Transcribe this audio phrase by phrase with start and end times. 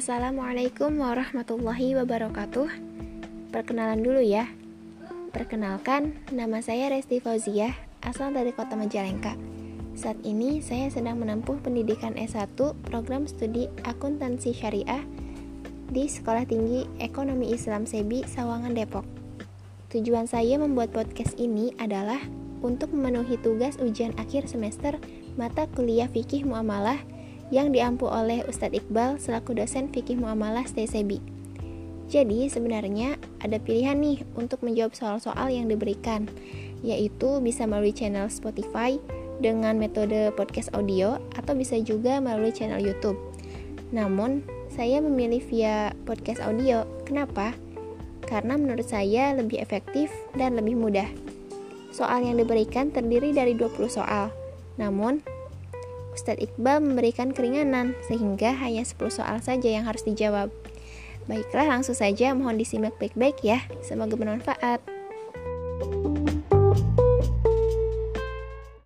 [0.00, 2.72] Assalamualaikum warahmatullahi wabarakatuh.
[3.52, 4.48] Perkenalan dulu ya.
[5.28, 9.36] Perkenalkan, nama saya Resti Fauziah, asal dari kota Majalengka.
[9.92, 15.04] Saat ini saya sedang menempuh pendidikan S1 program studi akuntansi syariah
[15.92, 19.04] di Sekolah Tinggi Ekonomi Islam SEBI Sawangan Depok.
[19.92, 22.24] Tujuan saya membuat podcast ini adalah
[22.64, 24.96] untuk memenuhi tugas ujian akhir semester
[25.36, 27.19] mata kuliah fikih muamalah
[27.50, 31.18] yang diampu oleh Ustadz Iqbal selaku dosen fikih muamalah STSEBI.
[32.10, 36.26] Jadi sebenarnya ada pilihan nih untuk menjawab soal-soal yang diberikan,
[36.82, 38.98] yaitu bisa melalui channel Spotify
[39.38, 43.14] dengan metode podcast audio atau bisa juga melalui channel YouTube.
[43.94, 46.86] Namun, saya memilih via podcast audio.
[47.06, 47.54] Kenapa?
[48.26, 51.06] Karena menurut saya lebih efektif dan lebih mudah.
[51.90, 54.30] Soal yang diberikan terdiri dari 20 soal.
[54.78, 55.22] Namun,
[56.10, 60.50] Ustadz Iqbal memberikan keringanan, sehingga hanya 10 soal saja yang harus dijawab.
[61.30, 63.62] Baiklah, langsung saja mohon disimak baik-baik ya.
[63.84, 64.82] Semoga bermanfaat.
[65.80, 66.39] thank you